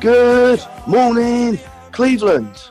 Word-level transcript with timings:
Good 0.00 0.64
morning, 0.86 1.58
Cleveland. 1.92 2.70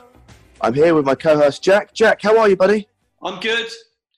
I'm 0.60 0.74
here 0.74 0.96
with 0.96 1.04
my 1.04 1.14
co 1.14 1.36
host 1.38 1.62
Jack. 1.62 1.94
Jack, 1.94 2.20
how 2.20 2.36
are 2.36 2.48
you, 2.48 2.56
buddy? 2.56 2.88
I'm 3.22 3.38
good. 3.38 3.68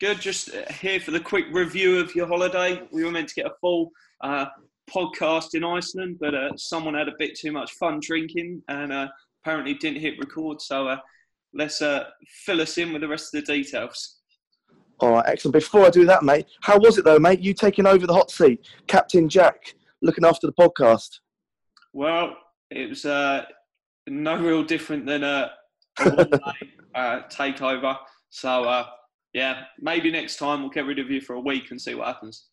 Good. 0.01 0.19
Just 0.19 0.55
uh, 0.55 0.73
here 0.73 0.99
for 0.99 1.11
the 1.11 1.21
quick 1.21 1.45
review 1.53 1.99
of 1.99 2.15
your 2.15 2.27
holiday. 2.27 2.81
We 2.91 3.05
were 3.05 3.11
meant 3.11 3.29
to 3.29 3.35
get 3.35 3.45
a 3.45 3.53
full 3.61 3.91
uh, 4.23 4.47
podcast 4.91 5.53
in 5.53 5.63
Iceland, 5.63 6.21
but 6.21 6.35
uh, 6.35 6.57
someone 6.57 6.95
had 6.95 7.07
a 7.07 7.13
bit 7.19 7.39
too 7.39 7.53
much 7.53 7.73
fun 7.73 8.01
drinking 8.01 8.63
and 8.69 8.91
uh, 8.91 9.09
apparently 9.45 9.75
didn't 9.75 10.01
hit 10.01 10.19
record. 10.19 10.63
So 10.63 10.89
uh, 10.89 10.97
let's 11.53 11.83
uh, 11.83 12.05
fill 12.47 12.63
us 12.63 12.79
in 12.79 12.95
with 12.95 13.03
the 13.03 13.09
rest 13.09 13.35
of 13.35 13.45
the 13.45 13.53
details. 13.55 14.21
All 15.01 15.11
right, 15.11 15.25
excellent. 15.27 15.53
Before 15.53 15.85
I 15.85 15.91
do 15.91 16.07
that, 16.07 16.23
mate, 16.23 16.47
how 16.63 16.79
was 16.79 16.97
it 16.97 17.05
though, 17.05 17.19
mate? 17.19 17.41
You 17.41 17.53
taking 17.53 17.87
over 17.87 18.07
the 18.07 18.15
hot 18.15 18.31
seat, 18.31 18.67
Captain 18.87 19.29
Jack, 19.29 19.75
looking 20.01 20.25
after 20.25 20.47
the 20.47 20.55
podcast. 20.55 21.21
Well, 21.93 22.39
it 22.77 22.89
was 22.89 23.05
uh, 23.05 23.45
no 24.09 24.37
real 24.37 24.63
different 24.63 25.07
than 25.07 25.25
a, 25.25 25.53
a 26.01 26.11
one-day, 26.11 26.39
uh, 26.95 27.21
takeover. 27.31 27.97
So 28.31 28.65
uh, 28.65 28.87
yeah, 29.33 29.65
maybe 29.79 30.11
next 30.11 30.37
time 30.37 30.61
we'll 30.61 30.71
get 30.71 30.87
rid 30.87 30.99
of 30.99 31.11
you 31.11 31.21
for 31.21 31.35
a 31.35 31.41
week 31.41 31.71
and 31.71 31.81
see 31.81 31.95
what 31.95 32.07
happens. 32.07 32.47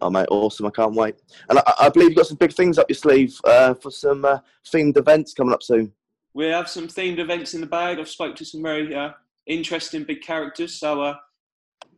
Oh, 0.00 0.10
mate, 0.10 0.26
awesome. 0.30 0.66
I 0.66 0.70
can't 0.70 0.94
wait. 0.94 1.16
And 1.48 1.58
I, 1.58 1.74
I 1.82 1.88
believe 1.88 2.10
you've 2.10 2.16
got 2.16 2.26
some 2.26 2.36
big 2.36 2.52
things 2.52 2.78
up 2.78 2.88
your 2.88 2.96
sleeve 2.96 3.38
uh, 3.44 3.74
for 3.74 3.90
some 3.90 4.24
uh, 4.24 4.38
themed 4.66 4.96
events 4.96 5.32
coming 5.34 5.54
up 5.54 5.62
soon. 5.62 5.92
We 6.34 6.46
have 6.46 6.68
some 6.68 6.88
themed 6.88 7.20
events 7.20 7.54
in 7.54 7.60
the 7.60 7.66
bag. 7.66 7.98
I've 7.98 8.08
spoke 8.08 8.34
to 8.36 8.44
some 8.44 8.62
very 8.62 8.92
uh, 8.94 9.12
interesting 9.46 10.02
big 10.02 10.20
characters. 10.20 10.74
So 10.74 11.00
uh, 11.00 11.14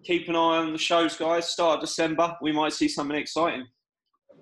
keep 0.05 0.28
an 0.28 0.36
eye 0.36 0.58
on 0.58 0.72
the 0.72 0.78
shows, 0.78 1.16
guys. 1.16 1.48
Start 1.48 1.77
of 1.77 1.80
December, 1.80 2.36
we 2.42 2.52
might 2.52 2.74
see 2.74 2.88
something 2.88 3.16
exciting. 3.16 3.66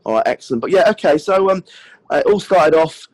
All 0.04 0.14
right, 0.14 0.26
excellent. 0.26 0.60
But 0.60 0.70
yeah, 0.70 0.91
okay. 0.91 1.16
So 1.16 1.50
um, 1.50 1.64
it 2.10 2.26
all 2.26 2.41
started 2.41 2.76
off 2.76 3.06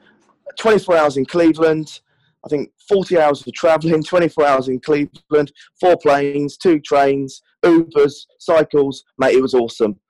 24 0.58 0.96
hours 0.96 1.16
in 1.16 1.24
Cleveland. 1.24 2.00
I 2.44 2.48
think 2.48 2.70
40 2.88 3.18
hours 3.18 3.46
of 3.46 3.52
travelling, 3.52 4.02
24 4.02 4.46
hours 4.46 4.68
in 4.68 4.80
Cleveland, 4.80 5.52
four 5.78 5.96
planes, 5.98 6.56
two 6.56 6.80
trains, 6.80 7.42
Ubers, 7.64 8.26
cycles. 8.38 9.04
Mate, 9.18 9.34
it 9.34 9.42
was 9.42 9.54
awesome. 9.54 10.00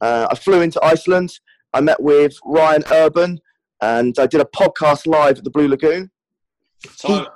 Uh, 0.00 0.28
I 0.30 0.34
flew 0.34 0.60
into 0.60 0.82
Iceland. 0.84 1.32
I 1.72 1.80
met 1.80 2.00
with 2.02 2.36
Ryan 2.44 2.84
Urban, 2.92 3.40
and 3.80 4.18
I 4.18 4.26
did 4.26 4.40
a 4.40 4.44
podcast 4.44 5.06
live 5.06 5.38
at 5.38 5.44
the 5.44 5.50
Blue 5.50 5.68
Lagoon. 5.68 6.10
So 6.96 7.26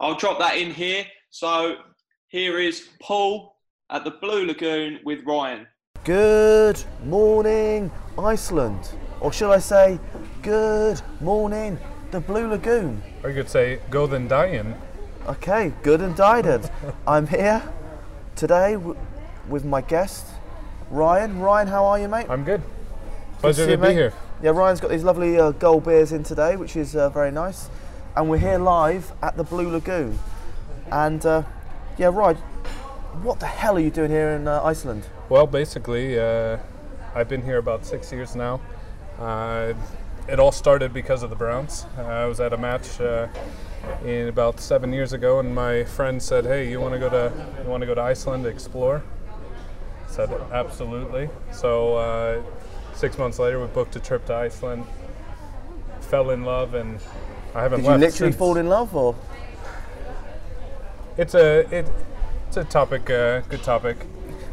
I'll 0.00 0.14
drop 0.14 0.38
that 0.38 0.56
in 0.56 0.72
here. 0.72 1.04
So 1.30 1.76
here 2.28 2.58
is 2.58 2.88
Paul 3.00 3.56
at 3.90 4.04
the 4.04 4.12
Blue 4.12 4.46
Lagoon 4.46 5.00
with 5.04 5.24
Ryan. 5.24 5.66
Good 6.04 6.82
morning, 7.04 7.90
Iceland, 8.18 8.90
or 9.20 9.32
should 9.32 9.50
I 9.50 9.58
say, 9.58 9.98
good 10.42 11.00
morning, 11.20 11.78
the 12.16 12.20
Blue 12.22 12.48
Lagoon. 12.48 13.02
Or 13.22 13.28
you 13.28 13.36
could 13.36 13.50
say, 13.50 13.78
go 13.90 14.06
then 14.06 14.26
dying. 14.26 14.74
Okay, 15.28 15.74
good 15.82 16.00
and 16.00 16.16
dided. 16.16 16.70
I'm 17.06 17.26
here 17.26 17.62
today 18.34 18.72
w- 18.72 18.96
with 19.50 19.66
my 19.66 19.82
guest, 19.82 20.26
Ryan. 20.90 21.40
Ryan, 21.40 21.68
how 21.68 21.84
are 21.84 21.98
you, 21.98 22.08
mate? 22.08 22.24
I'm 22.30 22.42
good. 22.42 22.62
Good 22.62 23.40
Pleasure 23.40 23.66
to 23.66 23.70
you, 23.72 23.76
be 23.76 23.82
mate. 23.82 23.92
here. 23.92 24.14
Yeah, 24.42 24.52
Ryan's 24.52 24.80
got 24.80 24.90
these 24.90 25.04
lovely 25.04 25.38
uh, 25.38 25.50
gold 25.50 25.84
beers 25.84 26.10
in 26.12 26.22
today, 26.22 26.56
which 26.56 26.74
is 26.74 26.96
uh, 26.96 27.10
very 27.10 27.30
nice. 27.30 27.68
And 28.16 28.30
we're 28.30 28.38
here 28.38 28.56
live 28.56 29.12
at 29.22 29.36
the 29.36 29.44
Blue 29.44 29.68
Lagoon. 29.68 30.18
And 30.90 31.24
uh, 31.26 31.42
yeah, 31.98 32.06
Ryan, 32.06 32.36
what 33.22 33.40
the 33.40 33.46
hell 33.46 33.76
are 33.76 33.80
you 33.80 33.90
doing 33.90 34.10
here 34.10 34.30
in 34.30 34.48
uh, 34.48 34.62
Iceland? 34.62 35.06
Well, 35.28 35.46
basically, 35.46 36.18
uh, 36.18 36.56
I've 37.14 37.28
been 37.28 37.42
here 37.42 37.58
about 37.58 37.84
six 37.84 38.10
years 38.10 38.34
now. 38.34 38.62
It 40.28 40.40
all 40.40 40.50
started 40.50 40.92
because 40.92 41.22
of 41.22 41.30
the 41.30 41.36
Browns. 41.36 41.86
Uh, 41.96 42.02
I 42.02 42.26
was 42.26 42.40
at 42.40 42.52
a 42.52 42.56
match 42.56 43.00
uh, 43.00 43.28
in 44.04 44.26
about 44.26 44.58
seven 44.58 44.92
years 44.92 45.12
ago, 45.12 45.38
and 45.38 45.54
my 45.54 45.84
friend 45.84 46.20
said, 46.20 46.44
"Hey, 46.44 46.68
you 46.68 46.80
want 46.80 46.94
to 46.94 46.98
go 46.98 47.08
to 47.08 47.32
you 47.62 47.70
want 47.70 47.82
to 47.82 47.86
go 47.86 47.94
to 47.94 48.00
Iceland 48.00 48.42
to 48.44 48.50
explore?" 48.50 49.04
I 50.08 50.10
said, 50.10 50.30
"Absolutely." 50.52 51.30
So 51.52 51.96
uh, 51.96 52.42
six 52.94 53.18
months 53.18 53.38
later, 53.38 53.60
we 53.60 53.66
booked 53.68 53.94
a 53.94 54.00
trip 54.00 54.26
to 54.26 54.34
Iceland. 54.34 54.84
Fell 56.00 56.30
in 56.30 56.44
love, 56.44 56.74
and 56.74 56.98
I 57.54 57.62
haven't 57.62 57.82
Did 57.82 57.86
you 57.86 57.92
literally 57.92 58.10
since. 58.32 58.36
fall 58.36 58.56
in 58.56 58.68
love, 58.68 58.96
or 58.96 59.14
It's 61.16 61.34
a 61.34 61.60
it, 61.70 61.86
it's 62.48 62.56
a 62.56 62.64
topic, 62.64 63.08
uh, 63.10 63.40
good 63.42 63.62
topic. 63.62 63.96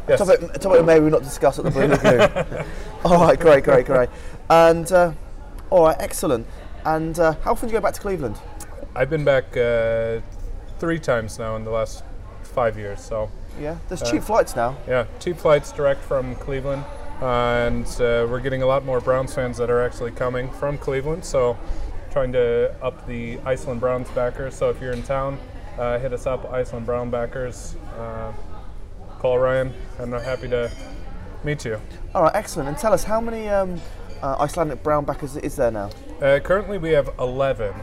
Yes. 0.08 0.18
topic, 0.20 0.42
a 0.54 0.58
topic 0.58 0.84
maybe 0.84 1.04
we 1.04 1.10
not 1.10 1.22
discuss 1.22 1.58
at 1.58 1.64
the 1.64 1.70
Blue 1.70 1.86
Lagoon? 1.86 2.66
all 3.04 3.26
right, 3.26 3.40
great, 3.40 3.64
great, 3.64 3.86
great. 3.86 4.10
And 4.50 4.90
uh, 4.92 5.12
all 5.74 5.86
right, 5.86 5.96
excellent. 5.98 6.46
And 6.84 7.18
uh, 7.18 7.34
how 7.42 7.50
often 7.50 7.68
do 7.68 7.74
you 7.74 7.80
go 7.80 7.82
back 7.82 7.94
to 7.94 8.00
Cleveland? 8.00 8.36
I've 8.94 9.10
been 9.10 9.24
back 9.24 9.56
uh, 9.56 10.20
three 10.78 11.00
times 11.00 11.36
now 11.36 11.56
in 11.56 11.64
the 11.64 11.70
last 11.72 12.04
five 12.44 12.78
years. 12.78 13.00
So 13.00 13.28
Yeah, 13.60 13.78
there's 13.88 14.08
cheap 14.08 14.22
flights 14.22 14.54
now. 14.54 14.76
yeah, 14.86 15.06
two 15.18 15.34
flights 15.34 15.72
direct 15.72 16.00
from 16.00 16.36
Cleveland, 16.36 16.84
uh, 17.20 17.26
and 17.66 17.86
uh, 18.00 18.24
we're 18.30 18.38
getting 18.38 18.62
a 18.62 18.66
lot 18.66 18.84
more 18.84 19.00
Browns 19.00 19.34
fans 19.34 19.56
that 19.56 19.68
are 19.68 19.82
actually 19.82 20.12
coming 20.12 20.48
from 20.52 20.78
Cleveland. 20.78 21.24
So 21.24 21.58
trying 22.12 22.30
to 22.34 22.72
up 22.80 23.04
the 23.08 23.40
Iceland 23.44 23.80
Browns 23.80 24.08
backers. 24.10 24.54
So 24.54 24.70
if 24.70 24.80
you're 24.80 24.92
in 24.92 25.02
town, 25.02 25.40
uh, 25.76 25.98
hit 25.98 26.12
us 26.12 26.24
up, 26.24 26.52
Iceland 26.52 26.86
Brown 26.86 27.10
backers. 27.10 27.74
Uh, 27.98 28.32
call 29.18 29.40
Ryan, 29.40 29.72
and 29.98 30.14
I'm 30.14 30.22
happy 30.22 30.48
to 30.50 30.70
meet 31.42 31.64
you. 31.64 31.80
All 32.14 32.22
right, 32.22 32.34
excellent. 32.36 32.68
And 32.68 32.78
tell 32.78 32.92
us, 32.92 33.02
how 33.02 33.20
many 33.20 33.48
um, 33.48 33.80
uh, 34.24 34.36
Icelandic 34.40 34.82
brown 34.82 35.04
backers 35.04 35.36
is 35.36 35.56
there 35.56 35.70
now? 35.70 35.90
Uh, 36.20 36.40
currently, 36.40 36.78
we 36.78 36.90
have 36.90 37.10
11. 37.18 37.74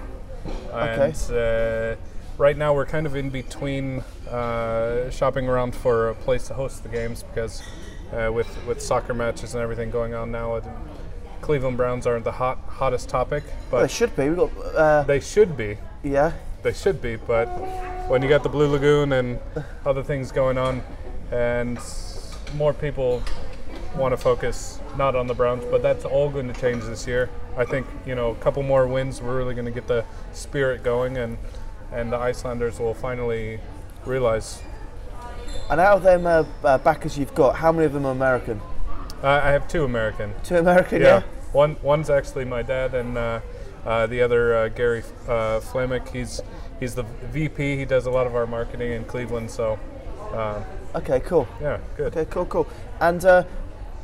Okay. 0.73 1.13
And 1.13 1.31
uh, 1.31 1.95
right 2.39 2.57
now, 2.57 2.73
we're 2.73 2.87
kind 2.87 3.05
of 3.05 3.15
in 3.15 3.29
between 3.29 3.99
uh, 4.27 5.11
shopping 5.11 5.47
around 5.47 5.75
for 5.75 6.09
a 6.09 6.15
place 6.15 6.47
to 6.47 6.55
host 6.55 6.81
the 6.81 6.89
games 6.89 7.21
because 7.23 7.61
uh, 8.11 8.31
with, 8.33 8.47
with 8.65 8.81
soccer 8.81 9.13
matches 9.13 9.53
and 9.53 9.61
everything 9.61 9.91
going 9.91 10.15
on 10.15 10.31
now, 10.31 10.55
it, 10.55 10.63
Cleveland 11.41 11.77
Browns 11.77 12.07
aren't 12.07 12.23
the 12.23 12.31
hot 12.31 12.57
hottest 12.67 13.07
topic, 13.09 13.43
Well, 13.69 13.83
They 13.83 13.87
should 13.87 14.15
be. 14.15 14.29
We've 14.29 14.37
got, 14.37 14.51
uh, 14.75 15.03
they 15.03 15.19
should 15.19 15.55
be. 15.55 15.77
yeah. 16.03 16.33
They 16.63 16.73
should 16.73 17.01
be, 17.01 17.15
but 17.15 17.47
when 18.07 18.21
you 18.21 18.29
got 18.29 18.43
the 18.43 18.49
Blue 18.49 18.67
Lagoon 18.67 19.13
and 19.13 19.39
other 19.83 20.03
things 20.03 20.31
going 20.31 20.59
on, 20.59 20.83
and 21.31 21.79
more 22.55 22.71
people 22.71 23.23
want 23.95 24.13
to 24.13 24.17
focus 24.17 24.79
not 24.97 25.15
on 25.15 25.27
the 25.27 25.33
Browns, 25.33 25.63
but 25.65 25.81
that's 25.81 26.05
all 26.05 26.29
going 26.29 26.51
to 26.51 26.59
change 26.59 26.83
this 26.83 27.05
year. 27.07 27.29
I 27.57 27.65
think 27.65 27.85
you 28.05 28.15
know 28.15 28.31
a 28.31 28.35
couple 28.35 28.63
more 28.63 28.87
wins, 28.87 29.21
we're 29.21 29.37
really 29.37 29.53
going 29.53 29.65
to 29.65 29.71
get 29.71 29.87
the 29.87 30.05
spirit 30.31 30.83
going, 30.83 31.17
and 31.17 31.37
and 31.91 32.11
the 32.11 32.17
Icelanders 32.17 32.79
will 32.79 32.93
finally 32.93 33.59
realize. 34.05 34.61
And 35.69 35.79
out 35.79 35.97
of 35.97 36.03
them 36.03 36.25
uh, 36.25 36.43
uh, 36.63 36.77
backers 36.77 37.17
you've 37.17 37.35
got, 37.35 37.55
how 37.57 37.71
many 37.71 37.85
of 37.85 37.93
them 37.93 38.05
are 38.05 38.11
American? 38.11 38.61
Uh, 39.23 39.27
I 39.43 39.49
have 39.51 39.67
two 39.67 39.83
American. 39.83 40.33
Two 40.43 40.57
American, 40.57 41.01
Yeah, 41.01 41.07
yeah? 41.19 41.23
one 41.51 41.75
one's 41.81 42.09
actually 42.09 42.45
my 42.45 42.61
dad, 42.63 42.93
and 42.93 43.17
uh, 43.17 43.39
uh, 43.85 44.07
the 44.07 44.21
other 44.21 44.55
uh, 44.55 44.67
Gary 44.69 45.03
uh, 45.27 45.59
Flemick. 45.59 46.07
He's 46.09 46.41
he's 46.79 46.95
the 46.95 47.03
VP. 47.31 47.77
He 47.77 47.85
does 47.85 48.05
a 48.05 48.11
lot 48.11 48.25
of 48.27 48.35
our 48.35 48.47
marketing 48.47 48.93
in 48.93 49.03
Cleveland. 49.05 49.51
So 49.51 49.77
uh, 50.33 50.63
Okay, 50.95 51.19
cool. 51.21 51.47
yeah, 51.61 51.79
good. 51.95 52.15
Okay, 52.15 52.29
cool, 52.29 52.45
cool. 52.47 52.67
And 52.99 53.23
uh, 53.23 53.43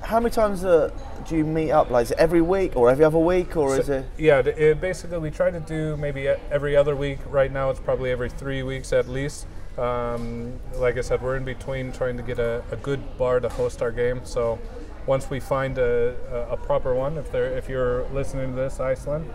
how 0.01 0.19
many 0.19 0.33
times 0.33 0.63
uh, 0.63 0.91
do 1.27 1.35
you 1.35 1.43
meet 1.43 1.71
up? 1.71 1.89
Like, 1.89 2.03
is 2.03 2.11
it 2.11 2.17
every 2.17 2.41
week 2.41 2.75
or 2.75 2.89
every 2.89 3.05
other 3.05 3.17
week, 3.17 3.57
or 3.57 3.77
is 3.77 3.89
it? 3.89 4.05
Yeah, 4.17 4.39
it, 4.39 4.79
basically 4.79 5.17
we 5.17 5.31
try 5.31 5.51
to 5.51 5.59
do 5.59 5.97
maybe 5.97 6.27
every 6.27 6.75
other 6.75 6.95
week. 6.95 7.19
Right 7.29 7.51
now 7.51 7.69
it's 7.69 7.79
probably 7.79 8.11
every 8.11 8.29
three 8.29 8.63
weeks 8.63 8.93
at 8.93 9.07
least. 9.07 9.47
Um, 9.77 10.59
like 10.75 10.97
I 10.97 11.01
said, 11.01 11.21
we're 11.21 11.35
in 11.37 11.43
between 11.45 11.91
trying 11.91 12.17
to 12.17 12.23
get 12.23 12.39
a, 12.39 12.63
a 12.71 12.77
good 12.77 13.17
bar 13.17 13.39
to 13.39 13.49
host 13.49 13.81
our 13.81 13.91
game. 13.91 14.21
So 14.23 14.57
once 15.05 15.29
we 15.29 15.39
find 15.39 15.77
a, 15.77 16.15
a, 16.31 16.53
a 16.53 16.57
proper 16.57 16.95
one, 16.95 17.17
if 17.17 17.31
they're 17.31 17.57
if 17.57 17.69
you're 17.69 18.07
listening 18.09 18.51
to 18.51 18.55
this, 18.55 18.79
Iceland, 18.79 19.31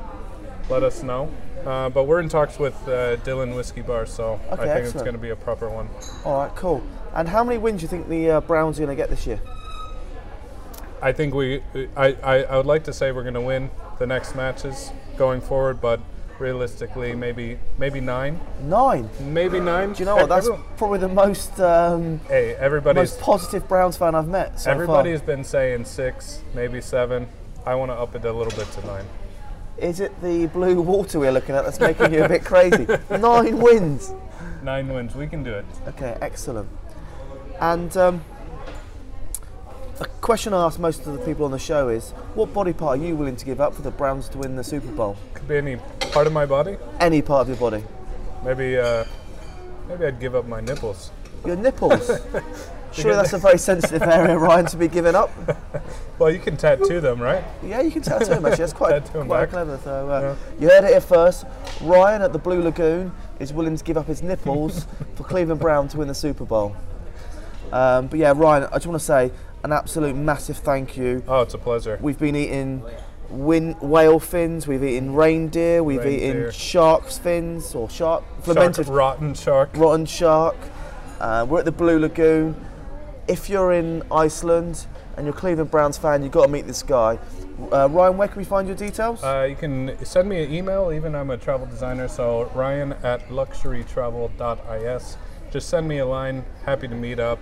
let 0.68 0.82
us 0.82 1.02
know. 1.02 1.30
Uh, 1.64 1.88
but 1.90 2.04
we're 2.04 2.18
in 2.18 2.28
talks 2.28 2.58
with 2.58 2.76
uh, 2.88 3.16
Dillon 3.16 3.54
Whiskey 3.54 3.82
Bar, 3.82 4.04
so 4.06 4.40
I 4.50 4.54
Okay, 4.54 4.64
think 4.64 4.84
it's 4.86 4.94
going 4.94 5.12
to 5.12 5.18
be 5.18 5.30
a 5.30 5.36
proper 5.36 5.68
one. 5.70 5.88
All 6.24 6.42
right, 6.42 6.56
cool. 6.56 6.82
And 7.14 7.28
how 7.28 7.44
many 7.44 7.58
wins 7.58 7.80
do 7.80 7.84
you 7.84 7.88
think 7.88 8.08
the 8.08 8.30
uh, 8.30 8.40
Browns 8.40 8.78
are 8.80 8.84
going 8.84 8.96
to 8.96 9.00
get 9.00 9.10
this 9.10 9.26
year? 9.26 9.40
I 11.02 11.12
think 11.12 11.34
we. 11.34 11.60
I, 11.96 12.16
I, 12.22 12.34
I 12.44 12.56
would 12.56 12.66
like 12.66 12.84
to 12.84 12.92
say 12.92 13.10
we're 13.12 13.22
going 13.22 13.34
to 13.34 13.40
win 13.40 13.70
the 13.98 14.06
next 14.06 14.34
matches 14.36 14.92
going 15.16 15.40
forward, 15.40 15.80
but 15.80 16.00
realistically, 16.38 17.14
maybe 17.14 17.58
maybe 17.78 18.00
nine, 18.00 18.40
Nine. 18.62 19.08
maybe 19.20 19.60
nine. 19.60 19.92
Do 19.92 19.98
you 20.00 20.04
know 20.06 20.16
what? 20.16 20.28
That's 20.28 20.46
Everyone- 20.46 20.64
probably 20.76 20.98
the 21.00 21.08
most 21.08 21.60
um, 21.60 22.20
hey, 22.28 22.54
everybody's 22.54 23.12
most 23.12 23.20
positive 23.20 23.68
Browns 23.68 23.96
fan 23.96 24.14
I've 24.14 24.28
met 24.28 24.60
so 24.60 24.70
everybody 24.70 25.08
far. 25.10 25.12
has 25.12 25.22
been 25.22 25.44
saying 25.44 25.84
six, 25.86 26.40
maybe 26.54 26.80
seven. 26.80 27.28
I 27.66 27.74
want 27.74 27.90
to 27.90 27.94
up 27.94 28.14
it 28.14 28.24
a 28.24 28.32
little 28.32 28.56
bit 28.56 28.70
to 28.72 28.86
nine. 28.86 29.04
Is 29.78 29.98
it 30.00 30.20
the 30.22 30.46
blue 30.46 30.80
water 30.80 31.18
we're 31.18 31.32
looking 31.32 31.54
at 31.56 31.64
that's 31.64 31.80
making 31.80 32.12
you 32.14 32.22
a 32.24 32.28
bit 32.28 32.44
crazy? 32.44 32.86
Nine 33.10 33.58
wins. 33.58 34.12
Nine 34.62 34.86
wins, 34.92 35.14
we 35.16 35.26
can 35.26 35.42
do 35.42 35.52
it. 35.54 35.64
Okay, 35.88 36.16
excellent. 36.20 36.68
And 37.60 37.96
um, 37.96 38.24
a 40.00 40.06
question 40.20 40.54
I 40.54 40.64
ask 40.64 40.78
most 40.78 41.06
of 41.06 41.12
the 41.12 41.24
people 41.24 41.44
on 41.44 41.50
the 41.50 41.58
show 41.58 41.88
is, 41.88 42.10
what 42.34 42.52
body 42.52 42.72
part 42.72 42.98
are 42.98 43.02
you 43.02 43.14
willing 43.16 43.36
to 43.36 43.44
give 43.44 43.60
up 43.60 43.74
for 43.74 43.82
the 43.82 43.90
Browns 43.90 44.28
to 44.30 44.38
win 44.38 44.56
the 44.56 44.64
Super 44.64 44.90
Bowl? 44.92 45.16
Could 45.34 45.48
be 45.48 45.56
any 45.56 45.76
part 46.12 46.26
of 46.26 46.32
my 46.32 46.46
body. 46.46 46.76
Any 47.00 47.22
part 47.22 47.42
of 47.42 47.48
your 47.48 47.70
body. 47.70 47.84
Maybe 48.44 48.78
uh, 48.78 49.04
maybe 49.88 50.06
I'd 50.06 50.20
give 50.20 50.34
up 50.34 50.46
my 50.46 50.60
nipples. 50.60 51.10
Your 51.44 51.56
nipples. 51.56 52.10
Sure, 52.92 53.16
that's 53.16 53.32
a 53.32 53.38
very 53.38 53.58
sensitive 53.58 54.02
area, 54.02 54.36
Ryan, 54.36 54.66
to 54.66 54.76
be 54.76 54.88
giving 54.88 55.14
up. 55.14 55.30
Well, 56.18 56.30
you 56.30 56.38
can 56.38 56.56
tattoo 56.56 57.00
them, 57.00 57.20
right? 57.20 57.42
Yeah, 57.64 57.80
you 57.80 57.90
can 57.90 58.02
tattoo 58.02 58.26
them. 58.26 58.46
actually. 58.46 58.58
That's 58.58 58.72
quite, 58.72 59.04
quite 59.06 59.50
clever. 59.50 59.76
So 59.82 60.08
uh, 60.08 60.36
you 60.60 60.68
heard 60.68 60.84
it 60.84 60.90
here 60.90 61.00
first. 61.00 61.46
Ryan 61.80 62.22
at 62.22 62.32
the 62.32 62.38
Blue 62.38 62.62
Lagoon 62.62 63.10
is 63.40 63.52
willing 63.52 63.76
to 63.76 63.82
give 63.82 63.96
up 63.96 64.06
his 64.06 64.22
nipples 64.22 64.86
for 65.16 65.24
Cleveland 65.24 65.60
Brown 65.60 65.88
to 65.88 65.98
win 65.98 66.06
the 66.06 66.14
Super 66.14 66.44
Bowl. 66.44 66.76
Um, 67.72 68.06
but 68.06 68.20
yeah, 68.20 68.34
Ryan, 68.36 68.68
I 68.70 68.74
just 68.74 68.86
want 68.86 69.00
to 69.00 69.04
say 69.04 69.32
an 69.64 69.72
absolute 69.72 70.14
massive 70.16 70.56
thank 70.58 70.96
you. 70.96 71.22
Oh, 71.28 71.42
it's 71.42 71.54
a 71.54 71.58
pleasure. 71.58 71.98
We've 72.00 72.18
been 72.18 72.34
eating 72.36 72.82
win- 73.30 73.76
whale 73.80 74.18
fins, 74.20 74.66
we've 74.66 74.82
eaten 74.84 75.14
reindeer, 75.14 75.82
we've 75.82 76.00
Reindeer. 76.04 76.40
eaten 76.40 76.50
shark's 76.52 77.18
fins 77.18 77.74
or 77.74 77.88
shark 77.88 78.24
Shark, 78.44 78.86
rotten 78.88 79.34
shark. 79.34 79.70
rotten 79.74 80.04
shark. 80.06 80.56
Uh, 81.20 81.46
we're 81.48 81.60
at 81.60 81.64
the 81.64 81.72
Blue 81.72 81.98
Lagoon. 81.98 82.54
If 83.28 83.48
you're 83.48 83.72
in 83.72 84.02
Iceland 84.10 84.86
and 85.16 85.24
you're 85.26 85.34
a 85.34 85.38
Cleveland 85.38 85.70
Browns 85.70 85.96
fan, 85.96 86.22
you've 86.22 86.32
got 86.32 86.46
to 86.46 86.50
meet 86.52 86.66
this 86.66 86.82
guy. 86.82 87.18
Uh, 87.72 87.88
Ryan, 87.88 88.16
where 88.16 88.26
can 88.26 88.38
we 88.38 88.44
find 88.44 88.66
your 88.66 88.76
details? 88.76 89.22
Uh, 89.22 89.46
you 89.48 89.54
can 89.54 89.96
send 90.04 90.28
me 90.28 90.42
an 90.42 90.52
email. 90.52 90.90
Even 90.92 91.14
I'm 91.14 91.30
a 91.30 91.36
travel 91.36 91.66
designer, 91.66 92.08
so 92.08 92.50
Ryan 92.54 92.94
at 93.04 93.28
luxurytravel.is. 93.28 95.16
Just 95.50 95.68
send 95.68 95.86
me 95.86 95.98
a 95.98 96.06
line. 96.06 96.44
Happy 96.64 96.88
to 96.88 96.94
meet 96.94 97.20
up. 97.20 97.38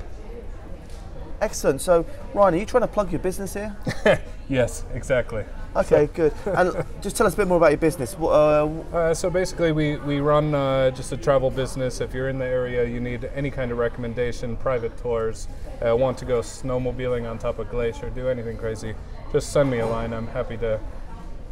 Excellent. 1.41 1.81
So, 1.81 2.05
Ryan, 2.35 2.55
are 2.55 2.57
you 2.59 2.67
trying 2.67 2.83
to 2.83 2.89
plug 2.89 3.11
your 3.11 3.21
business 3.21 3.55
here? 3.55 3.77
Yes, 4.51 4.85
exactly. 4.95 5.45
Okay, 5.77 6.09
good. 6.13 6.35
And 6.45 6.85
just 7.03 7.17
tell 7.17 7.25
us 7.25 7.35
a 7.35 7.37
bit 7.37 7.47
more 7.47 7.57
about 7.59 7.71
your 7.71 7.79
business. 7.79 8.17
Uh, 8.17 8.67
Uh, 8.93 9.15
so 9.15 9.31
basically, 9.31 9.71
we, 9.71 9.97
we 9.99 10.19
run 10.19 10.53
uh, 10.57 10.91
just 10.91 11.13
a 11.13 11.17
travel 11.17 11.53
business. 11.53 12.01
If 12.01 12.13
you're 12.13 12.29
in 12.29 12.41
the 12.41 12.47
area, 12.47 12.85
you 12.85 12.99
need 12.99 13.31
any 13.37 13.53
kind 13.53 13.71
of 13.71 13.79
recommendation, 13.79 14.57
private 14.57 14.99
tours, 14.99 15.47
uh, 15.87 15.97
want 15.97 16.19
to 16.19 16.25
go 16.25 16.41
snowmobiling 16.41 17.31
on 17.31 17.39
top 17.39 17.61
of 17.61 17.71
glacier, 17.71 18.11
do 18.11 18.29
anything 18.29 18.57
crazy, 18.57 18.93
just 19.31 19.53
send 19.53 19.71
me 19.71 19.79
a 19.79 19.87
line. 19.87 20.13
I'm 20.13 20.27
happy 20.27 20.57
to 20.57 20.81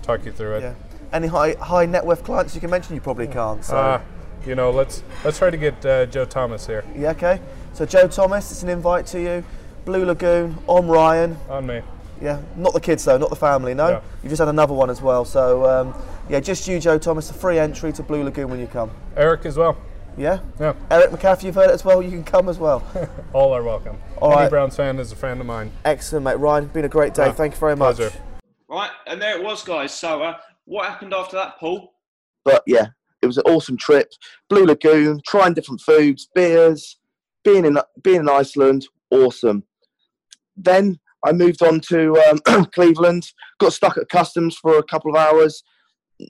talk 0.02 0.24
you 0.24 0.32
through 0.32 0.56
it. 0.56 0.62
yeah. 0.62 0.74
Any 1.12 1.28
high 1.28 1.52
high 1.54 1.86
net 1.86 2.04
worth 2.04 2.24
clients 2.24 2.52
you 2.56 2.60
can 2.60 2.70
mention? 2.70 2.96
You 2.96 3.00
probably 3.00 3.28
can't. 3.28 3.64
So. 3.64 3.76
Uh, 3.76 4.00
you 4.44 4.54
know, 4.56 4.70
let's 4.70 5.02
let's 5.24 5.38
try 5.38 5.50
to 5.50 5.56
get 5.56 5.84
uh, 5.86 6.06
Joe 6.06 6.24
Thomas 6.24 6.66
here 6.66 6.84
yeah, 6.96 7.10
okay. 7.10 7.40
So, 7.74 7.86
Joe 7.86 8.08
Thomas, 8.08 8.50
it's 8.50 8.62
an 8.64 8.68
invite 8.70 9.06
to 9.08 9.20
you. 9.20 9.44
Blue 9.88 10.04
Lagoon, 10.04 10.54
on 10.66 10.86
Ryan. 10.86 11.34
on 11.48 11.66
me. 11.66 11.80
Yeah, 12.20 12.42
not 12.56 12.74
the 12.74 12.80
kids 12.80 13.06
though, 13.06 13.16
not 13.16 13.30
the 13.30 13.36
family. 13.36 13.72
No, 13.72 13.88
No. 13.92 14.02
you 14.22 14.28
just 14.28 14.38
had 14.38 14.48
another 14.48 14.74
one 14.74 14.90
as 14.90 15.00
well. 15.00 15.24
So 15.24 15.64
um, 15.64 15.94
yeah, 16.28 16.40
just 16.40 16.68
you, 16.68 16.78
Joe 16.78 16.98
Thomas, 16.98 17.30
a 17.30 17.32
free 17.32 17.58
entry 17.58 17.90
to 17.94 18.02
Blue 18.02 18.22
Lagoon 18.22 18.50
when 18.50 18.60
you 18.60 18.66
come. 18.66 18.90
Eric 19.16 19.46
as 19.46 19.56
well. 19.56 19.78
Yeah, 20.18 20.40
Yeah, 20.60 20.74
Eric 20.90 21.10
McCaffrey, 21.12 21.44
you've 21.44 21.54
heard 21.54 21.70
it 21.70 21.72
as 21.72 21.86
well. 21.86 22.02
You 22.02 22.10
can 22.10 22.22
come 22.22 22.50
as 22.50 22.58
well. 22.58 22.82
all 23.32 23.54
are 23.54 23.62
welcome. 23.62 23.96
All 24.20 24.32
Any 24.32 24.42
right. 24.42 24.50
Browns 24.50 24.76
fan 24.76 24.98
is 24.98 25.10
a 25.10 25.16
friend 25.16 25.40
of 25.40 25.46
mine. 25.46 25.72
Excellent, 25.86 26.24
mate. 26.24 26.38
Ryan, 26.38 26.66
been 26.66 26.84
a 26.84 26.88
great 26.88 27.14
day. 27.14 27.28
Ah, 27.28 27.32
Thank 27.32 27.54
you 27.54 27.58
very 27.60 27.76
much. 27.76 27.96
pleasure. 27.96 28.14
Right, 28.68 28.90
and 29.06 29.22
there 29.22 29.38
it 29.38 29.42
was, 29.42 29.62
guys. 29.62 29.94
So, 29.94 30.22
uh, 30.22 30.36
what 30.66 30.86
happened 30.86 31.14
after 31.14 31.36
that, 31.36 31.58
Paul? 31.58 31.94
But 32.44 32.62
yeah, 32.66 32.88
it 33.22 33.26
was 33.26 33.38
an 33.38 33.44
awesome 33.46 33.78
trip. 33.78 34.12
Blue 34.50 34.66
Lagoon, 34.66 35.22
trying 35.26 35.54
different 35.54 35.80
foods, 35.80 36.28
beers, 36.34 36.98
being 37.44 37.64
in 37.64 37.78
being 38.02 38.20
in 38.20 38.28
Iceland, 38.28 38.86
awesome. 39.10 39.62
Then 40.58 40.98
I 41.24 41.32
moved 41.32 41.62
on 41.62 41.80
to 41.88 42.14
um, 42.28 42.66
Cleveland, 42.74 43.30
got 43.58 43.72
stuck 43.72 43.96
at 43.96 44.08
customs 44.08 44.56
for 44.56 44.78
a 44.78 44.82
couple 44.82 45.10
of 45.10 45.16
hours. 45.16 45.62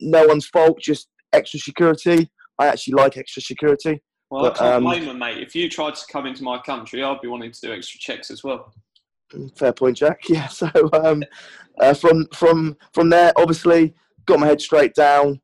No 0.01 0.27
one's 0.27 0.47
fault, 0.47 0.79
just 0.81 1.09
extra 1.33 1.59
security. 1.59 2.31
I 2.59 2.67
actually 2.67 2.95
like 2.95 3.17
extra 3.17 3.43
security. 3.43 4.03
Well, 4.31 4.43
But, 4.43 4.57
I 4.57 4.59
can't 4.59 4.75
um, 4.75 4.85
blame 4.85 5.05
them, 5.07 5.19
mate. 5.19 5.39
If 5.39 5.55
you 5.55 5.69
tried 5.71 5.95
to 5.95 6.05
come 6.11 6.27
into 6.27 6.43
my 6.43 6.59
country, 6.59 7.03
I'd 7.03 7.21
be 7.21 7.29
wanting 7.29 7.53
to 7.53 7.61
do 7.61 7.73
extra 7.73 7.99
checks 7.99 8.31
as 8.31 8.45
well. 8.45 8.73
Fair 9.57 9.73
point, 9.73 9.97
Jack. 9.97 10.21
Yeah. 10.29 10.49
So 10.49 10.69
um, 10.93 11.23
uh, 11.81 11.95
from 11.95 12.27
from 12.35 12.77
from 12.93 13.11
there, 13.11 13.33
obviously, 13.37 13.95
got 14.27 14.41
my 14.41 14.47
head 14.47 14.61
straight 14.61 14.95
down. 14.95 15.41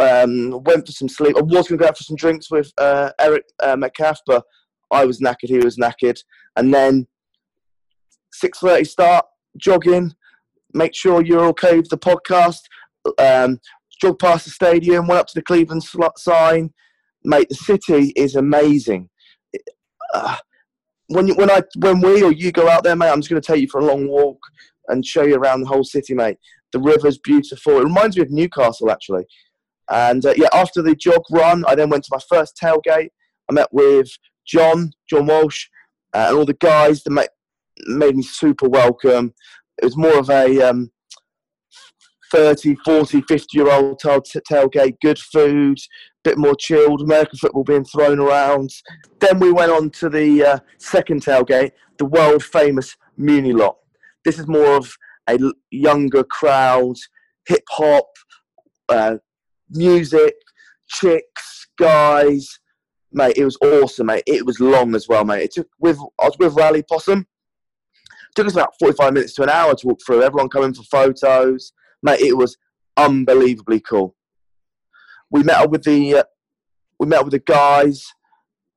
Um, 0.00 0.62
went 0.64 0.86
for 0.86 0.92
some 0.92 1.08
sleep. 1.08 1.36
I 1.36 1.42
was 1.42 1.68
going 1.68 1.78
to 1.78 1.84
go 1.84 1.86
out 1.86 1.98
for 1.98 2.04
some 2.04 2.16
drinks 2.16 2.50
with 2.50 2.72
uh, 2.78 3.10
Eric 3.20 3.44
uh, 3.62 3.76
Metcalf, 3.76 4.20
but 4.26 4.44
I 4.90 5.04
was 5.04 5.20
knackered. 5.20 5.48
He 5.48 5.58
was 5.58 5.76
knackered. 5.76 6.18
And 6.56 6.72
then 6.72 7.06
six 8.32 8.58
thirty 8.58 8.84
start 8.84 9.24
jogging. 9.56 10.14
Make 10.74 10.94
sure 10.94 11.22
you're 11.22 11.46
okay 11.46 11.76
with 11.76 11.90
the 11.90 11.98
podcast. 11.98 12.60
Um, 13.18 13.60
jog 14.00 14.18
past 14.18 14.44
the 14.44 14.50
stadium. 14.50 15.06
Went 15.06 15.20
up 15.20 15.26
to 15.28 15.34
the 15.34 15.42
Cleveland 15.42 15.84
slot 15.84 16.18
sign. 16.18 16.72
Mate, 17.24 17.48
the 17.48 17.54
city 17.54 18.12
is 18.16 18.34
amazing. 18.34 19.08
Uh, 20.14 20.36
when 21.08 21.28
you, 21.28 21.34
when 21.34 21.50
I 21.50 21.62
when 21.76 22.00
we 22.00 22.22
or 22.22 22.32
you 22.32 22.52
go 22.52 22.68
out 22.68 22.84
there, 22.84 22.96
mate, 22.96 23.10
I'm 23.10 23.20
just 23.20 23.30
going 23.30 23.40
to 23.40 23.46
take 23.46 23.60
you 23.60 23.68
for 23.68 23.80
a 23.80 23.84
long 23.84 24.08
walk 24.08 24.38
and 24.88 25.06
show 25.06 25.22
you 25.22 25.36
around 25.36 25.60
the 25.60 25.68
whole 25.68 25.84
city, 25.84 26.14
mate. 26.14 26.38
The 26.72 26.80
river's 26.80 27.18
beautiful. 27.18 27.78
It 27.78 27.84
reminds 27.84 28.16
me 28.16 28.22
of 28.22 28.30
Newcastle, 28.30 28.90
actually. 28.90 29.24
And 29.90 30.24
uh, 30.24 30.34
yeah, 30.36 30.48
after 30.54 30.80
the 30.80 30.96
jog 30.96 31.22
run, 31.30 31.64
I 31.68 31.74
then 31.74 31.90
went 31.90 32.04
to 32.04 32.10
my 32.12 32.20
first 32.28 32.56
tailgate. 32.56 33.10
I 33.50 33.52
met 33.52 33.68
with 33.72 34.08
John, 34.46 34.92
John 35.08 35.26
Walsh, 35.26 35.66
uh, 36.14 36.26
and 36.28 36.38
all 36.38 36.46
the 36.46 36.54
guys 36.54 37.02
that 37.02 37.10
made, 37.10 37.28
made 37.86 38.16
me 38.16 38.22
super 38.22 38.68
welcome. 38.68 39.32
It 39.80 39.84
was 39.84 39.96
more 39.96 40.18
of 40.18 40.30
a 40.30 40.60
um, 40.62 40.90
30, 42.32 42.76
40, 42.84 43.22
50 43.22 43.46
year 43.52 43.70
old 43.70 43.98
tail- 43.98 44.22
tailgate, 44.50 44.96
good 45.02 45.18
food, 45.18 45.78
bit 46.24 46.38
more 46.38 46.54
chilled, 46.58 47.02
American 47.02 47.38
football 47.38 47.64
being 47.64 47.84
thrown 47.84 48.18
around. 48.18 48.70
Then 49.20 49.38
we 49.38 49.52
went 49.52 49.70
on 49.70 49.90
to 49.90 50.08
the 50.08 50.44
uh, 50.44 50.58
second 50.78 51.22
tailgate, 51.22 51.72
the 51.98 52.06
world 52.06 52.42
famous 52.42 52.96
Muni 53.16 53.52
lot. 53.52 53.76
This 54.24 54.38
is 54.38 54.48
more 54.48 54.76
of 54.76 54.92
a 55.28 55.38
younger 55.70 56.24
crowd, 56.24 56.96
hip 57.46 57.64
hop, 57.68 58.06
uh, 58.88 59.16
music, 59.70 60.34
chicks, 60.88 61.68
guys. 61.78 62.48
Mate, 63.12 63.36
it 63.36 63.44
was 63.44 63.58
awesome, 63.62 64.06
mate. 64.06 64.22
It 64.26 64.46
was 64.46 64.58
long 64.58 64.94
as 64.94 65.06
well, 65.06 65.24
mate. 65.24 65.42
It 65.42 65.52
took 65.52 65.68
with 65.78 65.98
I 66.18 66.24
was 66.24 66.36
with 66.38 66.54
Rally 66.54 66.82
Possum. 66.82 67.26
Took 68.34 68.46
us 68.46 68.54
about 68.54 68.74
forty-five 68.78 69.12
minutes 69.12 69.34
to 69.34 69.42
an 69.42 69.50
hour 69.50 69.74
to 69.74 69.86
walk 69.86 70.00
through. 70.04 70.22
Everyone 70.22 70.48
coming 70.48 70.74
for 70.74 70.82
photos, 70.84 71.72
mate. 72.02 72.20
It 72.20 72.36
was 72.36 72.56
unbelievably 72.96 73.80
cool. 73.80 74.14
We 75.30 75.42
met 75.42 75.56
up 75.56 75.70
with 75.70 75.84
the 75.84 76.16
uh, 76.16 76.24
we 76.98 77.06
met 77.06 77.20
up 77.20 77.26
with 77.26 77.32
the 77.32 77.38
guys, 77.40 78.04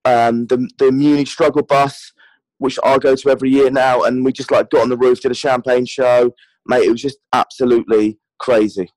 um, 0.04 0.48
the 0.48 0.68
the 0.78 0.92
Muni 0.92 1.26
Struggle 1.26 1.64
Bus, 1.64 2.14
which 2.58 2.78
I 2.84 2.98
go 2.98 3.16
to 3.16 3.30
every 3.30 3.50
year 3.50 3.70
now, 3.70 4.04
and 4.04 4.26
we 4.26 4.32
just 4.32 4.52
like 4.52 4.70
got 4.70 4.82
on 4.82 4.90
the 4.90 4.98
roof, 4.98 5.22
did 5.22 5.32
a 5.32 5.36
champagne 5.36 5.86
show, 5.86 6.34
mate. 6.66 6.84
It 6.84 6.92
was 6.92 7.02
just 7.02 7.20
absolutely 7.34 8.18
crazy. 8.40 8.90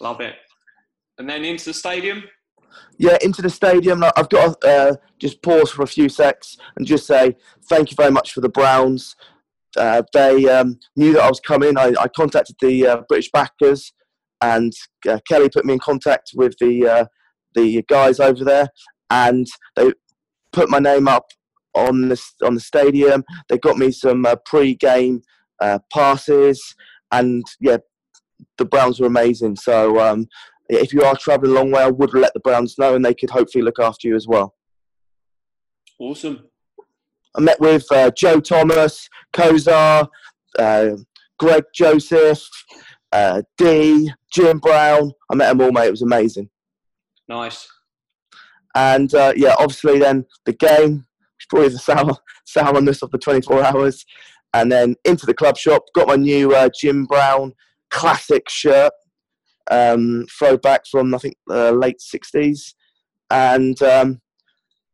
Love 0.00 0.20
it. 0.20 0.34
And 1.18 1.28
then 1.28 1.44
into 1.44 1.64
the 1.66 1.74
stadium. 1.74 2.24
yeah, 2.98 3.16
into 3.22 3.42
the 3.42 3.50
stadium. 3.50 4.04
I've 4.16 4.28
got 4.28 4.60
to 4.60 4.68
uh, 4.68 4.94
just 5.18 5.42
pause 5.42 5.70
for 5.70 5.82
a 5.82 5.86
few 5.86 6.08
secs 6.08 6.56
and 6.76 6.86
just 6.86 7.06
say 7.06 7.36
thank 7.68 7.90
you 7.90 7.94
very 7.96 8.10
much 8.10 8.32
for 8.32 8.40
the 8.40 8.48
Browns. 8.48 9.16
Uh, 9.76 10.02
they 10.12 10.48
um, 10.48 10.78
knew 10.96 11.12
that 11.12 11.22
I 11.22 11.28
was 11.28 11.40
coming. 11.40 11.76
I, 11.76 11.94
I 11.98 12.08
contacted 12.08 12.56
the 12.60 12.86
uh, 12.86 13.02
British 13.08 13.30
backers, 13.30 13.92
and 14.40 14.72
uh, 15.08 15.18
Kelly 15.28 15.48
put 15.48 15.64
me 15.64 15.74
in 15.74 15.78
contact 15.78 16.30
with 16.34 16.54
the 16.60 16.86
uh, 16.86 17.04
the 17.54 17.82
guys 17.88 18.20
over 18.20 18.44
there, 18.44 18.68
and 19.10 19.46
they 19.74 19.92
put 20.52 20.68
my 20.68 20.78
name 20.78 21.08
up 21.08 21.26
on 21.74 22.08
the 22.08 22.22
on 22.44 22.54
the 22.54 22.60
stadium. 22.60 23.24
They 23.48 23.58
got 23.58 23.78
me 23.78 23.90
some 23.90 24.24
uh, 24.26 24.36
pre-game 24.44 25.22
uh, 25.60 25.78
passes, 25.92 26.74
and 27.12 27.44
yeah, 27.60 27.78
the 28.58 28.64
Browns 28.64 29.00
were 29.00 29.06
amazing. 29.06 29.56
So 29.56 30.00
um, 30.00 30.26
if 30.68 30.92
you 30.92 31.02
are 31.02 31.16
travelling 31.16 31.52
a 31.52 31.54
long 31.54 31.70
way, 31.70 31.82
I 31.82 31.90
would 31.90 32.14
let 32.14 32.32
the 32.34 32.40
Browns 32.40 32.76
know, 32.78 32.94
and 32.94 33.04
they 33.04 33.14
could 33.14 33.30
hopefully 33.30 33.62
look 33.62 33.78
after 33.78 34.08
you 34.08 34.16
as 34.16 34.26
well. 34.26 34.54
Awesome. 35.98 36.44
I 37.36 37.40
met 37.40 37.60
with 37.60 37.90
uh, 37.92 38.10
Joe 38.16 38.40
Thomas, 38.40 39.08
Kosar, 39.32 40.08
uh, 40.58 40.90
Greg 41.38 41.64
Joseph, 41.74 42.48
uh, 43.12 43.42
D, 43.58 44.10
Jim 44.32 44.58
Brown. 44.58 45.12
I 45.30 45.34
met 45.34 45.48
them 45.48 45.60
all, 45.60 45.72
mate. 45.72 45.88
It 45.88 45.90
was 45.90 46.02
amazing. 46.02 46.48
Nice. 47.28 47.68
And 48.74 49.12
uh, 49.14 49.32
yeah, 49.36 49.54
obviously 49.58 49.98
then 49.98 50.24
the 50.44 50.52
game, 50.52 51.06
was 51.38 51.46
probably 51.48 51.68
the 51.70 51.78
sour, 51.78 52.16
sourness 52.46 53.02
of 53.02 53.10
the 53.10 53.18
24 53.18 53.64
hours. 53.64 54.04
And 54.54 54.72
then 54.72 54.96
into 55.04 55.26
the 55.26 55.34
club 55.34 55.56
shop, 55.56 55.82
got 55.94 56.08
my 56.08 56.16
new 56.16 56.54
uh, 56.54 56.70
Jim 56.78 57.04
Brown 57.04 57.52
classic 57.90 58.48
shirt, 58.48 58.92
um, 59.70 60.26
throwback 60.38 60.82
from 60.90 61.14
I 61.14 61.18
think 61.18 61.36
the 61.46 61.72
late 61.72 61.98
60s. 61.98 62.74
And 63.30 63.80
um, 63.82 64.20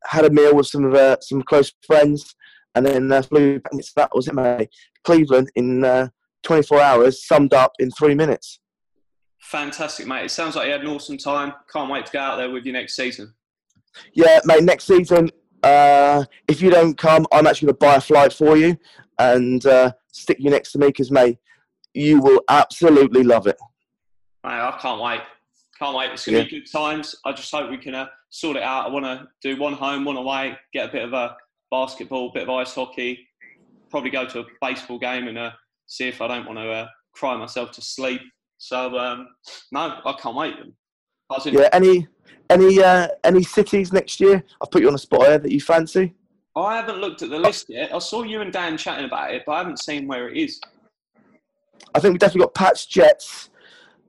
had 0.06 0.24
a 0.24 0.30
meal 0.30 0.54
with 0.54 0.66
some 0.66 0.84
of 0.84 0.94
uh, 0.94 1.16
some 1.20 1.42
close 1.42 1.72
friends. 1.86 2.34
And 2.74 2.86
then 2.86 3.12
uh, 3.12 3.20
flew 3.20 3.60
back. 3.60 3.72
So 3.74 3.92
that 3.96 4.14
was 4.14 4.28
it, 4.28 4.34
mate. 4.34 4.70
Cleveland 5.04 5.50
in 5.56 5.84
uh, 5.84 6.08
24 6.42 6.80
hours, 6.80 7.26
summed 7.26 7.52
up 7.52 7.72
in 7.78 7.90
three 7.90 8.14
minutes. 8.14 8.60
Fantastic, 9.40 10.06
mate. 10.06 10.24
It 10.24 10.30
sounds 10.30 10.56
like 10.56 10.66
you 10.66 10.72
had 10.72 10.82
an 10.82 10.86
awesome 10.86 11.18
time. 11.18 11.52
Can't 11.72 11.90
wait 11.90 12.06
to 12.06 12.12
go 12.12 12.20
out 12.20 12.36
there 12.36 12.50
with 12.50 12.64
you 12.64 12.72
next 12.72 12.96
season. 12.96 13.34
Yeah, 14.14 14.40
mate. 14.44 14.62
Next 14.62 14.84
season, 14.84 15.30
uh, 15.62 16.24
if 16.48 16.62
you 16.62 16.70
don't 16.70 16.96
come, 16.96 17.26
I'm 17.32 17.46
actually 17.46 17.66
going 17.66 17.74
to 17.74 17.86
buy 17.86 17.94
a 17.96 18.00
flight 18.00 18.32
for 18.32 18.56
you 18.56 18.78
and 19.18 19.64
uh, 19.66 19.92
stick 20.12 20.38
you 20.40 20.50
next 20.50 20.72
to 20.72 20.78
me 20.78 20.86
because, 20.86 21.10
mate, 21.10 21.38
you 21.92 22.20
will 22.20 22.40
absolutely 22.48 23.22
love 23.22 23.46
it. 23.46 23.58
Mate, 24.44 24.52
I 24.52 24.78
can't 24.80 25.00
wait. 25.00 25.20
Can't 25.82 25.96
wait. 25.96 26.12
It's 26.12 26.24
going 26.24 26.44
to 26.44 26.48
be 26.48 26.60
good 26.60 26.70
times. 26.70 27.16
I 27.24 27.32
just 27.32 27.50
hope 27.50 27.68
we 27.68 27.76
can 27.76 27.96
uh, 27.96 28.06
sort 28.30 28.56
it 28.56 28.62
out. 28.62 28.86
I 28.86 28.88
want 28.88 29.04
to 29.04 29.26
do 29.42 29.60
one 29.60 29.72
home, 29.72 30.04
one 30.04 30.16
away, 30.16 30.56
get 30.72 30.88
a 30.88 30.92
bit 30.92 31.04
of 31.04 31.12
a 31.12 31.36
basketball, 31.72 32.30
bit 32.30 32.44
of 32.44 32.50
ice 32.50 32.72
hockey, 32.72 33.26
probably 33.90 34.10
go 34.10 34.24
to 34.24 34.40
a 34.40 34.44
baseball 34.60 35.00
game 35.00 35.26
and 35.26 35.36
uh, 35.36 35.50
see 35.86 36.06
if 36.06 36.22
I 36.22 36.28
don't 36.28 36.46
want 36.46 36.60
to 36.60 36.70
uh, 36.70 36.88
cry 37.14 37.36
myself 37.36 37.72
to 37.72 37.80
sleep. 37.80 38.20
So 38.58 38.96
um, 38.96 39.26
no, 39.72 39.98
I 40.04 40.12
can't 40.20 40.36
wait. 40.36 40.54
Yeah, 41.46 41.68
any 41.72 42.06
any 42.48 42.80
uh, 42.80 43.08
any 43.24 43.42
cities 43.42 43.92
next 43.92 44.20
year? 44.20 44.40
I've 44.62 44.70
put 44.70 44.82
you 44.82 44.88
on 44.88 44.94
a 44.94 44.98
spot 44.98 45.26
here 45.26 45.38
that 45.38 45.50
you 45.50 45.60
fancy. 45.60 46.14
I 46.54 46.76
haven't 46.76 46.98
looked 46.98 47.22
at 47.22 47.30
the 47.30 47.40
list 47.40 47.70
yet. 47.70 47.92
I 47.92 47.98
saw 47.98 48.22
you 48.22 48.40
and 48.40 48.52
Dan 48.52 48.76
chatting 48.76 49.06
about 49.06 49.34
it, 49.34 49.42
but 49.44 49.52
I 49.54 49.58
haven't 49.58 49.80
seen 49.80 50.06
where 50.06 50.28
it 50.28 50.36
is. 50.36 50.60
I 51.92 51.98
think 51.98 52.12
we've 52.12 52.20
definitely 52.20 52.42
got 52.42 52.54
Pats, 52.54 52.86
Jets, 52.86 53.50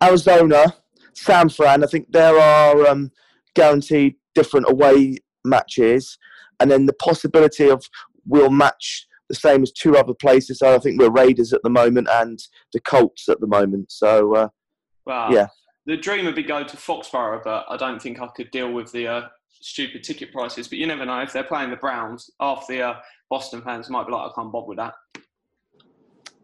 Arizona, 0.03 0.75
San 1.13 1.49
Fran. 1.49 1.83
I 1.83 1.87
think 1.87 2.11
there 2.11 2.37
are 2.37 2.87
um, 2.87 3.11
guaranteed 3.55 4.15
different 4.35 4.69
away 4.69 5.17
matches, 5.45 6.17
and 6.59 6.69
then 6.69 6.85
the 6.85 6.93
possibility 6.93 7.69
of 7.69 7.83
we'll 8.25 8.49
match 8.49 9.07
the 9.29 9.35
same 9.35 9.63
as 9.63 9.71
two 9.71 9.95
other 9.95 10.13
places. 10.13 10.59
So 10.59 10.75
I 10.75 10.79
think 10.79 10.99
we're 10.99 11.09
Raiders 11.09 11.53
at 11.53 11.63
the 11.63 11.69
moment 11.69 12.07
and 12.11 12.39
the 12.71 12.79
Colts 12.81 13.29
at 13.29 13.39
the 13.39 13.47
moment. 13.47 13.91
So 13.91 14.35
uh, 14.35 14.47
well, 15.05 15.33
yeah, 15.33 15.47
the 15.85 15.97
dream 15.97 16.25
would 16.25 16.35
be 16.35 16.43
go 16.43 16.63
to 16.63 16.77
Foxborough, 16.77 17.43
but 17.43 17.65
I 17.69 17.77
don't 17.77 18.01
think 18.01 18.21
I 18.21 18.27
could 18.27 18.51
deal 18.51 18.71
with 18.71 18.91
the 18.91 19.07
uh, 19.07 19.21
stupid 19.49 20.03
ticket 20.03 20.31
prices. 20.31 20.67
But 20.67 20.77
you 20.77 20.87
never 20.87 21.05
know 21.05 21.21
if 21.21 21.33
they're 21.33 21.43
playing 21.43 21.71
the 21.71 21.77
Browns. 21.77 22.29
Half 22.39 22.67
the 22.67 22.81
uh, 22.81 22.95
Boston 23.29 23.61
fans 23.61 23.89
might 23.89 24.05
be 24.05 24.13
like, 24.13 24.31
I 24.31 24.33
can't 24.33 24.51
bother 24.51 24.67
with 24.67 24.77
that. 24.77 24.93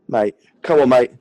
Mate, 0.08 0.36
come 0.64 0.80
on, 0.80 0.90
mate. 0.90 1.12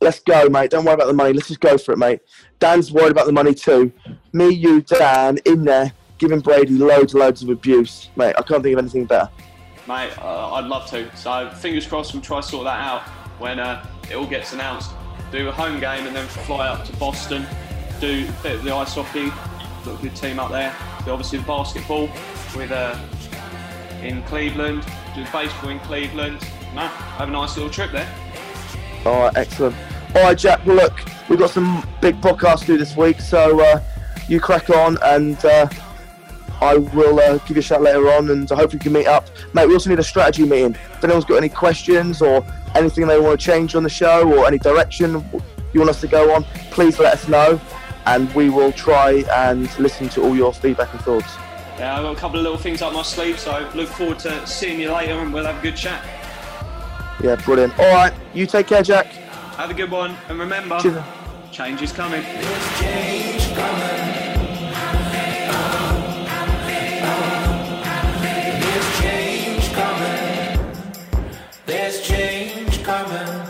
Let's 0.00 0.20
go, 0.20 0.48
mate. 0.48 0.70
Don't 0.70 0.84
worry 0.84 0.94
about 0.94 1.08
the 1.08 1.12
money. 1.12 1.32
Let's 1.32 1.48
just 1.48 1.60
go 1.60 1.76
for 1.76 1.92
it, 1.92 1.98
mate. 1.98 2.20
Dan's 2.60 2.92
worried 2.92 3.10
about 3.10 3.26
the 3.26 3.32
money 3.32 3.54
too. 3.54 3.92
Me, 4.32 4.48
you, 4.50 4.82
Dan, 4.82 5.38
in 5.44 5.64
there, 5.64 5.92
giving 6.18 6.40
Brady 6.40 6.74
loads 6.74 7.14
and 7.14 7.20
loads 7.20 7.42
of 7.42 7.48
abuse. 7.48 8.10
Mate, 8.16 8.34
I 8.38 8.42
can't 8.42 8.62
think 8.62 8.74
of 8.74 8.78
anything 8.78 9.06
better. 9.06 9.28
Mate, 9.86 10.12
uh, 10.18 10.54
I'd 10.54 10.66
love 10.66 10.88
to. 10.90 11.14
So 11.16 11.50
fingers 11.50 11.86
crossed 11.86 12.12
we'll 12.12 12.22
try 12.22 12.40
to 12.40 12.46
sort 12.46 12.64
that 12.64 12.78
out 12.78 13.02
when 13.40 13.58
uh, 13.58 13.84
it 14.10 14.16
all 14.16 14.26
gets 14.26 14.52
announced. 14.52 14.90
Do 15.32 15.48
a 15.48 15.52
home 15.52 15.80
game 15.80 16.06
and 16.06 16.14
then 16.14 16.26
fly 16.26 16.68
up 16.68 16.84
to 16.86 16.96
Boston, 16.96 17.46
do 18.00 18.26
a 18.28 18.42
bit 18.42 18.54
of 18.54 18.64
the 18.64 18.74
ice 18.74 18.94
hockey, 18.94 19.30
got 19.84 19.98
a 19.98 20.02
good 20.02 20.16
team 20.16 20.38
up 20.38 20.50
there. 20.50 20.74
Do 21.04 21.10
obviously 21.10 21.38
the 21.38 21.46
basketball 21.46 22.08
with 22.56 22.70
uh, 22.70 22.98
in 24.02 24.22
Cleveland, 24.24 24.84
do 25.14 25.24
baseball 25.32 25.70
in 25.70 25.80
Cleveland. 25.80 26.40
No, 26.74 26.86
have 26.86 27.28
a 27.28 27.32
nice 27.32 27.56
little 27.56 27.70
trip 27.70 27.90
there. 27.90 28.08
All 29.04 29.20
right, 29.20 29.36
excellent. 29.36 29.76
All 30.14 30.22
right, 30.22 30.38
Jack. 30.38 30.64
Well, 30.64 30.76
look, 30.76 31.00
we've 31.28 31.38
got 31.38 31.50
some 31.50 31.86
big 32.00 32.20
podcasts 32.20 32.60
to 32.60 32.66
do 32.66 32.78
this 32.78 32.96
week, 32.96 33.20
so 33.20 33.60
uh, 33.60 33.80
you 34.26 34.40
crack 34.40 34.70
on, 34.70 34.96
and 35.02 35.42
uh, 35.44 35.68
I 36.62 36.78
will 36.78 37.20
uh, 37.20 37.38
give 37.38 37.56
you 37.56 37.60
a 37.60 37.62
shout 37.62 37.82
later 37.82 38.10
on, 38.10 38.30
and 38.30 38.50
I 38.50 38.56
hope 38.56 38.72
we 38.72 38.78
can 38.78 38.92
meet 38.92 39.06
up, 39.06 39.28
mate. 39.52 39.68
We 39.68 39.74
also 39.74 39.90
need 39.90 39.98
a 39.98 40.04
strategy 40.04 40.44
meeting. 40.44 40.76
If 40.92 41.04
anyone's 41.04 41.26
got 41.26 41.36
any 41.36 41.50
questions 41.50 42.22
or 42.22 42.44
anything 42.74 43.06
they 43.06 43.20
want 43.20 43.38
to 43.38 43.46
change 43.46 43.74
on 43.74 43.82
the 43.82 43.90
show 43.90 44.26
or 44.32 44.46
any 44.46 44.58
direction 44.58 45.24
you 45.72 45.80
want 45.80 45.90
us 45.90 46.00
to 46.00 46.08
go 46.08 46.34
on, 46.34 46.44
please 46.70 46.98
let 46.98 47.12
us 47.12 47.28
know, 47.28 47.60
and 48.06 48.34
we 48.34 48.48
will 48.48 48.72
try 48.72 49.24
and 49.36 49.78
listen 49.78 50.08
to 50.10 50.22
all 50.22 50.34
your 50.34 50.54
feedback 50.54 50.90
and 50.94 51.02
thoughts. 51.02 51.36
Yeah, 51.78 51.96
I've 51.96 52.02
got 52.02 52.16
a 52.16 52.18
couple 52.18 52.38
of 52.38 52.44
little 52.44 52.58
things 52.58 52.80
up 52.80 52.94
my 52.94 53.02
sleeve, 53.02 53.38
so 53.38 53.70
look 53.74 53.88
forward 53.88 54.18
to 54.20 54.46
seeing 54.46 54.80
you 54.80 54.90
later, 54.90 55.12
and 55.12 55.32
we'll 55.32 55.44
have 55.44 55.58
a 55.58 55.62
good 55.62 55.76
chat. 55.76 56.02
Yeah, 57.22 57.36
brilliant. 57.36 57.78
All 57.78 57.94
right, 57.94 58.14
you 58.32 58.46
take 58.46 58.66
care, 58.66 58.82
Jack. 58.82 59.06
Have 59.58 59.72
a 59.72 59.74
good 59.74 59.90
one, 59.90 60.14
and 60.28 60.38
remember, 60.38 60.78
Cheers. 60.78 61.02
change 61.50 61.82
is 61.82 61.90
coming. 61.90 62.22
There's 62.22 62.78
change 72.06 72.84
coming. 72.84 73.47